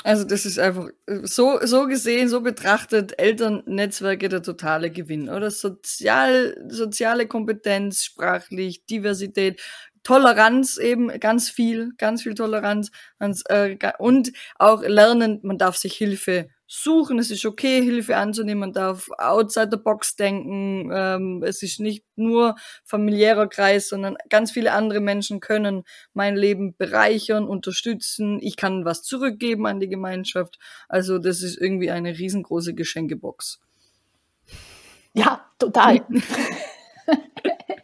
[0.06, 0.90] Also das ist einfach
[1.24, 5.50] so, so gesehen, so betrachtet, Elternnetzwerke der totale Gewinn, oder?
[5.50, 9.60] Sozial, soziale Kompetenz, sprachlich, Diversität,
[10.06, 12.92] Toleranz eben, ganz viel, ganz viel Toleranz.
[13.20, 18.74] Äh, und auch lernen, man darf sich Hilfe suchen, es ist okay, Hilfe anzunehmen, man
[18.74, 24.74] darf outside the box denken, ähm, es ist nicht nur familiärer Kreis, sondern ganz viele
[24.74, 31.18] andere Menschen können mein Leben bereichern, unterstützen, ich kann was zurückgeben an die Gemeinschaft, also
[31.20, 33.60] das ist irgendwie eine riesengroße Geschenkebox.
[35.14, 36.06] Ja, total.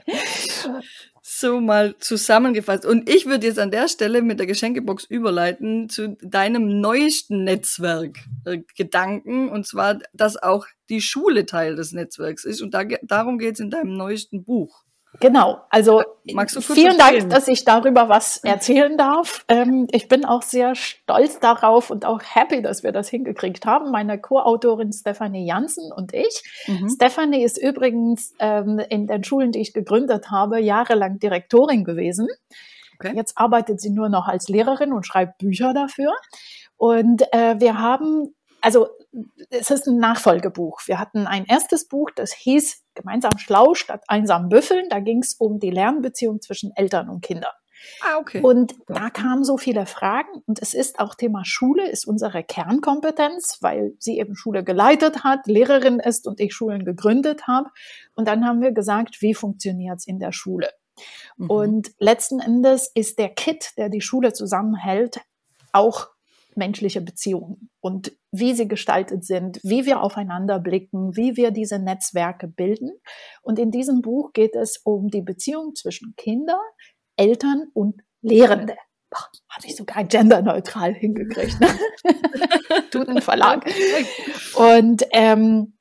[1.41, 2.85] so mal zusammengefasst.
[2.85, 8.19] Und ich würde jetzt an der Stelle mit der Geschenkebox überleiten zu deinem neuesten Netzwerk
[8.45, 12.61] äh, Gedanken, und zwar, dass auch die Schule Teil des Netzwerks ist.
[12.61, 14.83] Und da, darum geht es in deinem neuesten Buch.
[15.19, 19.43] Genau, also vielen Dank, dass ich darüber was erzählen darf.
[19.49, 23.91] Ähm, ich bin auch sehr stolz darauf und auch happy, dass wir das hingekriegt haben.
[23.91, 26.43] Meine Co-Autorin Stephanie Jansen und ich.
[26.65, 26.89] Mhm.
[26.89, 32.27] Stephanie ist übrigens ähm, in den Schulen, die ich gegründet habe, jahrelang Direktorin gewesen.
[32.97, 33.13] Okay.
[33.15, 36.13] Jetzt arbeitet sie nur noch als Lehrerin und schreibt Bücher dafür.
[36.77, 38.89] Und äh, wir haben also
[39.49, 40.81] es ist ein Nachfolgebuch.
[40.85, 44.87] Wir hatten ein erstes Buch, das hieß Gemeinsam schlau statt einsam büffeln.
[44.89, 47.51] Da ging es um die Lernbeziehung zwischen Eltern und Kindern.
[48.01, 48.41] Ah, okay.
[48.41, 53.57] Und da kamen so viele Fragen und es ist auch Thema Schule, ist unsere Kernkompetenz,
[53.61, 57.69] weil sie eben Schule geleitet hat, Lehrerin ist und ich Schulen gegründet habe.
[58.13, 60.69] Und dann haben wir gesagt, wie funktioniert es in der Schule?
[61.37, 61.49] Mhm.
[61.49, 65.19] Und letzten Endes ist der Kit, der die Schule zusammenhält,
[65.73, 66.09] auch
[66.57, 72.47] menschliche Beziehungen und wie sie gestaltet sind, wie wir aufeinander blicken, wie wir diese Netzwerke
[72.47, 72.91] bilden.
[73.41, 76.59] Und in diesem Buch geht es um die Beziehung zwischen Kinder,
[77.17, 78.75] Eltern und Lehrende.
[79.13, 81.59] Habe ich sogar genderneutral hingekriegt.
[81.59, 81.67] Ne?
[82.91, 83.69] Tut ein Verlag.
[84.55, 85.73] Und ähm,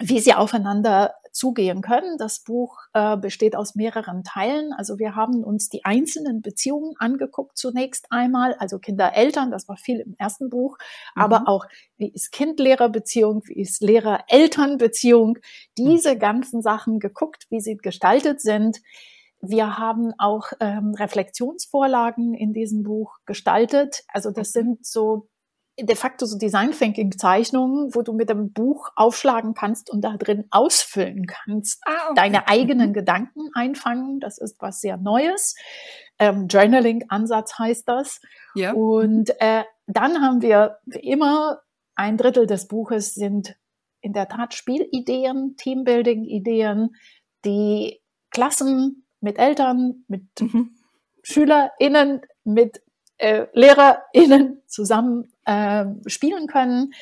[0.00, 2.16] wie sie aufeinander zugehen können.
[2.16, 4.72] Das Buch äh, besteht aus mehreren Teilen.
[4.72, 10.00] Also wir haben uns die einzelnen Beziehungen angeguckt zunächst einmal, also Kinder-Eltern, das war viel
[10.00, 10.78] im ersten Buch,
[11.14, 11.22] mhm.
[11.22, 11.66] aber auch
[11.96, 15.38] wie ist Kind-Lehrer-Beziehung, wie ist Lehrer-Eltern-Beziehung,
[15.76, 16.18] diese mhm.
[16.20, 18.80] ganzen Sachen geguckt, wie sie gestaltet sind.
[19.40, 24.04] Wir haben auch ähm, Reflexionsvorlagen in diesem Buch gestaltet.
[24.08, 25.28] Also das sind so
[25.78, 30.16] de facto so Design Thinking Zeichnungen, wo du mit dem Buch aufschlagen kannst und da
[30.16, 32.14] drin ausfüllen kannst, ah, okay.
[32.14, 32.94] deine eigenen mhm.
[32.94, 34.20] Gedanken einfangen.
[34.20, 35.56] Das ist was sehr Neues.
[36.18, 38.20] Ähm, Journaling Ansatz heißt das.
[38.54, 38.72] Ja.
[38.72, 41.60] Und äh, dann haben wir wie immer
[41.96, 43.56] ein Drittel des Buches sind
[44.00, 46.94] in der Tat Spielideen, Teambuilding-Ideen,
[47.44, 50.76] die Klassen mit Eltern, mit mhm.
[51.22, 52.82] SchülerInnen, mit
[53.18, 56.92] äh, LehrerInnen zusammen äh, spielen können.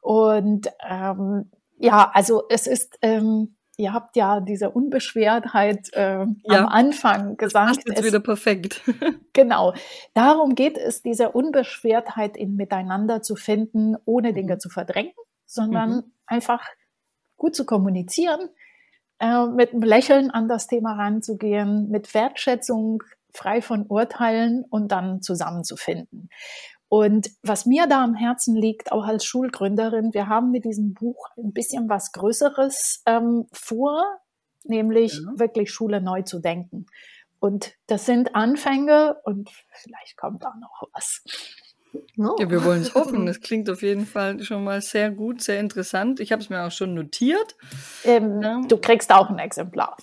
[0.00, 6.26] Und ähm, ja, also es ist, ähm, ihr habt ja diese Unbeschwertheit äh, ja.
[6.46, 7.82] am Anfang gesagt.
[7.86, 8.82] Das ist wieder perfekt.
[9.32, 9.74] genau.
[10.14, 14.60] Darum geht es, diese Unbeschwertheit in Miteinander zu finden, ohne Dinge mhm.
[14.60, 15.12] zu verdrängen,
[15.46, 16.12] sondern mhm.
[16.26, 16.66] einfach
[17.36, 18.48] gut zu kommunizieren,
[19.20, 25.22] äh, mit einem Lächeln an das Thema ranzugehen, mit Wertschätzung frei von Urteilen und dann
[25.22, 26.28] zusammenzufinden.
[26.88, 31.28] Und was mir da am Herzen liegt, auch als Schulgründerin, wir haben mit diesem Buch
[31.36, 34.02] ein bisschen was Größeres ähm, vor,
[34.64, 35.38] nämlich ja.
[35.38, 36.86] wirklich Schule neu zu denken.
[37.40, 41.22] Und das sind Anfänge und vielleicht kommt da noch was.
[42.16, 42.36] No.
[42.38, 43.26] Ja, wir wollen es hoffen.
[43.26, 46.20] Das klingt auf jeden Fall schon mal sehr gut, sehr interessant.
[46.20, 47.56] Ich habe es mir auch schon notiert.
[48.04, 48.60] Ähm, ja.
[48.66, 49.96] Du kriegst auch ein Exemplar.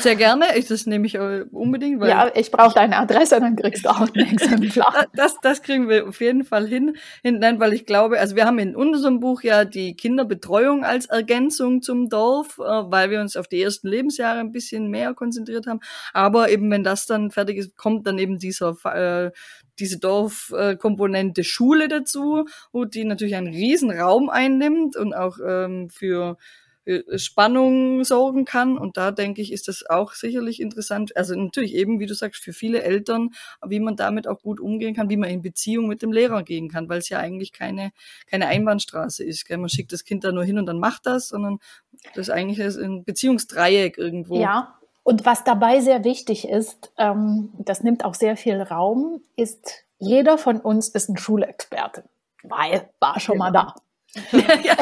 [0.00, 0.56] Sehr gerne.
[0.56, 2.00] Ich, das nehme ich unbedingt.
[2.00, 5.06] Weil ja, ich brauche deine Adresse, dann kriegst du auch ein Exemplar.
[5.14, 6.96] das, das kriegen wir auf jeden Fall hin.
[7.22, 11.82] Nein, weil ich glaube, also wir haben in unserem Buch ja die Kinderbetreuung als Ergänzung
[11.82, 15.80] zum Dorf, äh, weil wir uns auf die ersten Lebensjahre ein bisschen mehr konzentriert haben.
[16.12, 19.30] Aber eben, wenn das dann fertig ist, kommt dann eben dieser äh,
[19.78, 25.90] diese Dorfkomponente äh, Schule dazu, wo die natürlich einen riesen Raum einnimmt und auch ähm,
[25.90, 26.63] für äh,
[27.16, 28.76] Spannung sorgen kann.
[28.76, 31.16] Und da denke ich, ist das auch sicherlich interessant.
[31.16, 33.30] Also natürlich eben, wie du sagst, für viele Eltern,
[33.66, 36.68] wie man damit auch gut umgehen kann, wie man in Beziehung mit dem Lehrer gehen
[36.68, 37.92] kann, weil es ja eigentlich keine,
[38.26, 39.46] keine Einbahnstraße ist.
[39.46, 39.56] Gell?
[39.56, 41.58] Man schickt das Kind da nur hin und dann macht das, sondern
[42.14, 44.40] das ist eigentlich ein Beziehungsdreieck irgendwo.
[44.40, 44.78] Ja.
[45.02, 50.38] Und was dabei sehr wichtig ist, ähm, das nimmt auch sehr viel Raum, ist, jeder
[50.38, 52.04] von uns ist ein Schulexperte,
[52.42, 53.38] weil war schon ja.
[53.38, 53.74] mal da.
[54.32, 54.76] ja.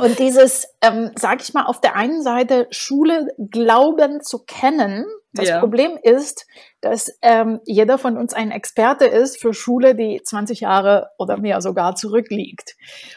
[0.00, 5.06] Und dieses, ähm, sag ich mal, auf der einen Seite Schule glauben zu kennen.
[5.32, 5.58] Das ja.
[5.60, 6.46] Problem ist,
[6.80, 11.60] dass ähm, jeder von uns ein Experte ist für Schule, die 20 Jahre oder mehr
[11.60, 12.76] sogar zurückliegt.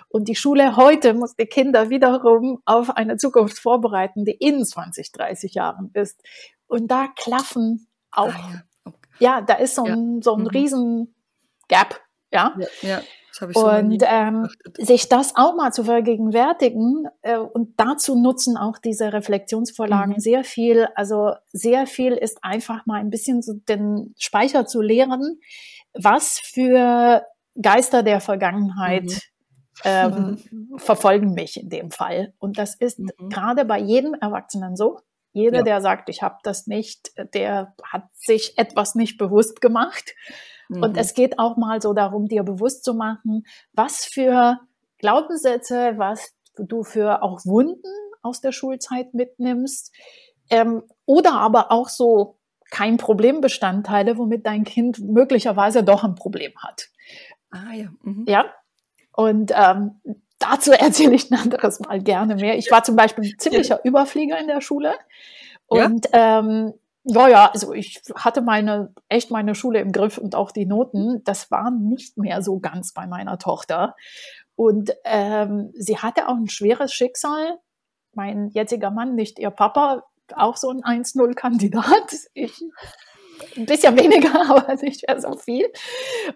[0.09, 5.11] Und die Schule heute muss die Kinder wiederum auf eine Zukunft vorbereiten, die in 20,
[5.11, 6.21] 30 Jahren ist.
[6.67, 8.63] Und da klaffen auch, ah, ja.
[8.85, 8.97] Okay.
[9.19, 9.41] ja.
[9.41, 10.21] da ist so ein, ja.
[10.21, 10.47] so ein mhm.
[10.47, 11.15] riesen
[11.67, 11.99] Gap.
[12.31, 12.55] Ja.
[12.81, 13.01] ja,
[13.41, 14.47] ja und ähm,
[14.77, 20.19] sich das auch mal zu vergegenwärtigen äh, und dazu nutzen auch diese Reflexionsvorlagen mhm.
[20.19, 20.87] sehr viel.
[20.95, 25.39] Also sehr viel ist einfach mal ein bisschen so den Speicher zu leeren,
[25.93, 27.23] was für
[27.61, 29.19] Geister der Vergangenheit mhm.
[29.85, 30.77] Ähm, mhm.
[30.77, 32.33] verfolgen mich in dem Fall.
[32.37, 33.29] Und das ist mhm.
[33.29, 34.99] gerade bei jedem Erwachsenen so.
[35.31, 35.63] Jeder, ja.
[35.63, 40.15] der sagt, ich habe das nicht, der hat sich etwas nicht bewusst gemacht.
[40.69, 40.83] Mhm.
[40.83, 44.59] Und es geht auch mal so darum, dir bewusst zu machen, was für
[44.97, 49.93] Glaubenssätze, was du für auch Wunden aus der Schulzeit mitnimmst.
[50.49, 52.39] Ähm, oder aber auch so
[52.71, 56.89] kein Problembestandteile, womit dein Kind möglicherweise doch ein Problem hat.
[57.51, 57.89] Ah ja.
[58.03, 58.25] Mhm.
[58.27, 58.45] Ja.
[59.13, 60.01] Und ähm,
[60.39, 62.57] dazu erzähle ich ein anderes Mal gerne mehr.
[62.57, 64.93] Ich war zum Beispiel ein ziemlicher Überflieger in der Schule.
[65.67, 66.39] Und ja?
[66.39, 66.73] ähm,
[67.03, 71.23] ja, ja, also ich hatte meine, echt meine Schule im Griff und auch die Noten.
[71.23, 73.95] Das war nicht mehr so ganz bei meiner Tochter.
[74.55, 77.59] Und ähm, sie hatte auch ein schweres Schicksal.
[78.13, 80.03] Mein jetziger Mann, nicht ihr Papa,
[80.35, 82.13] auch so ein 1-0-Kandidat.
[82.33, 82.61] Ich
[83.57, 85.71] ein bisschen weniger, aber nicht mehr so viel.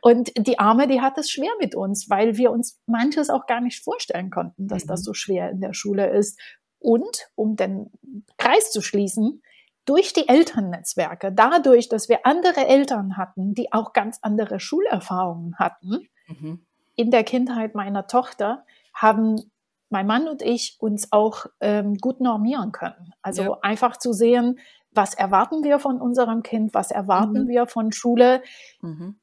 [0.02, 3.62] Und die Arme, die hat es schwer mit uns, weil wir uns manches auch gar
[3.62, 5.04] nicht vorstellen konnten, dass das mhm.
[5.04, 6.40] so schwer in der Schule ist.
[6.80, 7.92] Und um den
[8.38, 9.42] Kreis zu schließen,
[9.86, 16.08] durch die Elternnetzwerke, dadurch, dass wir andere Eltern hatten, die auch ganz andere Schulerfahrungen hatten,
[16.28, 16.66] mhm.
[16.96, 19.52] in der Kindheit meiner Tochter, haben
[19.90, 23.14] mein Mann und ich uns auch ähm, gut normieren können.
[23.22, 23.58] Also ja.
[23.62, 24.60] einfach zu sehen,
[24.96, 27.48] was erwarten wir von unserem Kind, was erwarten mhm.
[27.48, 28.42] wir von Schule.
[28.82, 29.16] Mhm.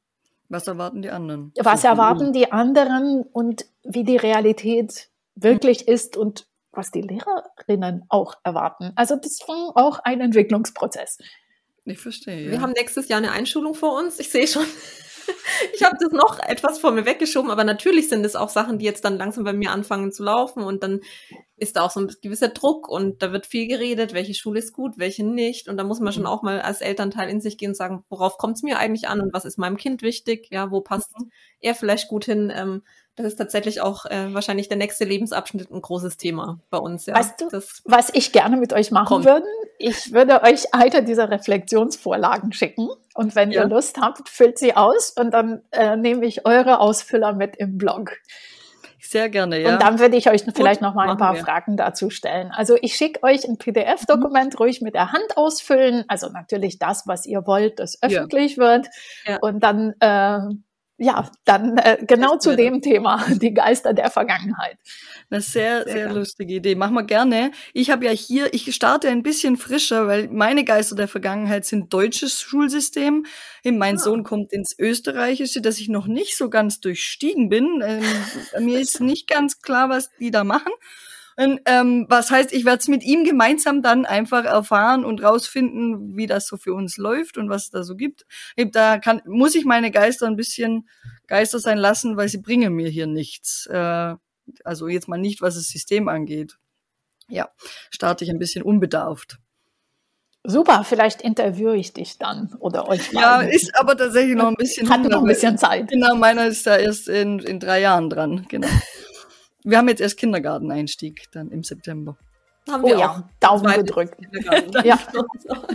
[0.48, 1.52] Was erwarten die anderen?
[1.60, 8.34] Was erwarten die anderen und wie die Realität wirklich ist und was die Lehrerinnen auch
[8.44, 8.92] erwarten.
[8.96, 11.18] Also das war auch ein Entwicklungsprozess.
[11.84, 12.44] Ich verstehe.
[12.44, 12.50] Ja.
[12.50, 14.18] Wir haben nächstes Jahr eine Einschulung vor uns.
[14.18, 14.66] Ich sehe schon.
[15.74, 18.84] ich habe das noch etwas vor mir weggeschoben, aber natürlich sind es auch Sachen, die
[18.84, 21.00] jetzt dann langsam bei mir anfangen zu laufen und dann
[21.56, 24.72] ist da auch so ein gewisser Druck und da wird viel geredet, welche Schule ist
[24.72, 26.28] gut, welche nicht und da muss man schon mhm.
[26.28, 29.20] auch mal als Elternteil in sich gehen und sagen, worauf kommt es mir eigentlich an
[29.20, 31.30] und was ist meinem Kind wichtig, ja, wo passt mhm.
[31.60, 32.82] er vielleicht gut hin, ähm,
[33.16, 37.06] das ist tatsächlich auch äh, wahrscheinlich der nächste Lebensabschnitt ein großes Thema bei uns.
[37.06, 37.14] Ja.
[37.14, 39.46] Weißt du, das was ich gerne mit euch machen würde?
[39.78, 43.62] Ich würde euch eine dieser Reflexionsvorlagen schicken und wenn ja.
[43.62, 47.78] ihr Lust habt, füllt sie aus und dann äh, nehme ich eure Ausfüller mit im
[47.78, 48.12] Blog.
[49.02, 49.72] Sehr gerne, ja.
[49.72, 51.40] Und dann würde ich euch vielleicht noch mal ein paar wir.
[51.40, 52.52] Fragen dazu stellen.
[52.52, 54.58] Also ich schicke euch ein PDF-Dokument mhm.
[54.58, 56.04] ruhig mit der Hand ausfüllen.
[56.06, 58.62] Also natürlich das, was ihr wollt, das öffentlich ja.
[58.62, 58.86] wird.
[59.26, 59.38] Ja.
[59.40, 60.54] Und dann äh,
[61.02, 64.76] ja, dann äh, genau zu dem Thema, die Geister der Vergangenheit.
[65.30, 66.74] Eine sehr, sehr, sehr lustige Idee.
[66.74, 67.52] Machen wir gerne.
[67.72, 71.90] Ich habe ja hier, ich starte ein bisschen frischer, weil meine Geister der Vergangenheit sind
[71.94, 73.24] deutsches Schulsystem.
[73.64, 73.98] Mein ah.
[73.98, 77.82] Sohn kommt ins österreichische, das ich noch nicht so ganz durchstiegen bin.
[77.82, 78.04] Ähm,
[78.66, 80.72] mir ist nicht ganz klar, was die da machen.
[81.40, 86.26] Ähm, was heißt, ich werde es mit ihm gemeinsam dann einfach erfahren und rausfinden, wie
[86.26, 88.26] das so für uns läuft und was es da so gibt.
[88.56, 90.86] Da kann, muss ich meine Geister ein bisschen
[91.28, 93.66] Geister sein lassen, weil sie bringen mir hier nichts.
[93.66, 94.16] Äh,
[94.64, 96.58] also jetzt mal nicht, was das System angeht.
[97.28, 97.48] Ja,
[97.90, 99.38] starte ich ein bisschen unbedarft.
[100.44, 103.12] Super, vielleicht interviewe ich dich dann oder euch.
[103.12, 104.90] Ja, ist aber tatsächlich noch ein bisschen.
[104.90, 105.88] Hat noch ein bisschen Zeit.
[105.88, 108.46] Genau, meiner ist da erst in, in drei Jahren dran.
[108.48, 108.68] Genau.
[109.64, 112.16] Wir haben jetzt erst Kindergarteneinstieg dann im September.
[112.68, 114.16] Haben oh wir ja, Daumen gedrückt.
[114.84, 114.98] ja.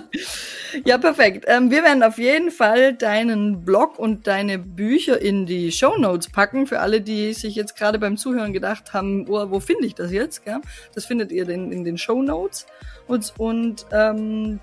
[0.85, 1.45] ja, perfekt.
[1.47, 6.29] Ähm, wir werden auf jeden Fall deinen Blog und deine Bücher in die Show Notes
[6.29, 6.67] packen.
[6.67, 10.11] Für alle, die sich jetzt gerade beim Zuhören gedacht haben, oh, wo finde ich das
[10.11, 10.45] jetzt?
[10.45, 10.61] Gell?
[10.93, 12.67] Das findet ihr in, in den Show Notes.
[13.07, 14.59] Und, und ähm,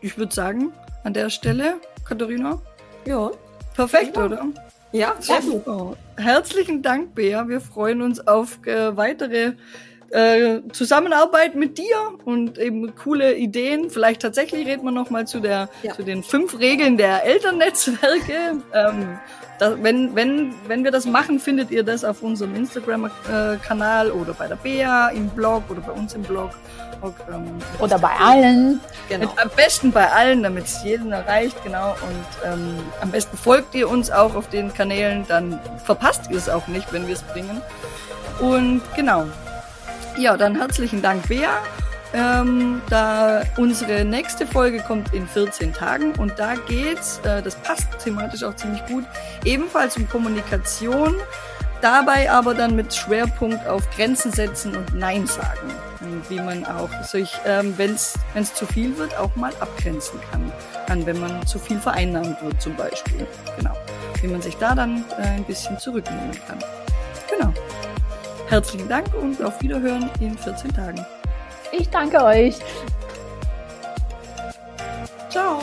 [0.00, 2.60] ich würde sagen, an der Stelle, Katharina.
[3.06, 3.30] Ja.
[3.74, 4.26] Perfekt, ja.
[4.26, 4.46] oder?
[4.94, 5.96] Ja, sehr gut.
[6.16, 7.48] Herzlichen Dank, Bea.
[7.48, 9.54] Wir freuen uns auf äh, weitere
[10.10, 13.90] äh, Zusammenarbeit mit dir und eben coole Ideen.
[13.90, 15.94] Vielleicht tatsächlich reden wir noch mal zu der ja.
[15.94, 18.62] zu den fünf Regeln der Elternnetzwerke.
[18.74, 19.18] Ähm,
[19.58, 24.48] da, wenn, wenn, wenn wir das machen, findet ihr das auf unserem Instagram-Kanal oder bei
[24.48, 26.50] der Bea im Blog oder bei uns im Blog.
[27.30, 28.80] Ähm, oder bei allen.
[29.08, 29.28] Genau.
[29.28, 31.90] Mit, am besten bei allen, damit es jeden erreicht, genau.
[31.90, 36.48] Und ähm, am besten folgt ihr uns auch auf den Kanälen, dann verpasst ihr es
[36.48, 37.60] auch nicht, wenn wir es bringen.
[38.40, 39.26] Und genau,
[40.16, 41.60] ja, dann herzlichen Dank, Bea.
[42.12, 47.88] Ähm, da unsere nächste Folge kommt in 14 Tagen und da geht's, äh, das passt
[47.98, 49.04] thematisch auch ziemlich gut,
[49.44, 51.16] ebenfalls um Kommunikation,
[51.80, 55.72] dabei aber dann mit Schwerpunkt auf Grenzen setzen und Nein sagen.
[56.28, 60.52] Wie man auch sich, ähm, wenn es zu viel wird, auch mal abgrenzen kann.
[60.86, 63.26] Dann, wenn man zu viel vereinnahmt wird zum Beispiel.
[63.56, 63.74] Genau.
[64.20, 66.58] Wie man sich da dann äh, ein bisschen zurücknehmen kann.
[67.28, 67.52] Genau.
[68.48, 71.04] Herzlichen Dank und auf Wiederhören in 14 Tagen.
[71.72, 72.56] Ich danke euch.
[75.30, 75.60] Ciao.